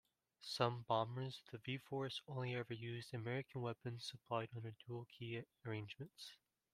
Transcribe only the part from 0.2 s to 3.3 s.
Some bombers of the V-force only ever used